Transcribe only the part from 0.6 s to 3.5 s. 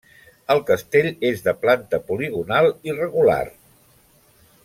castell és de planta poligonal irregular.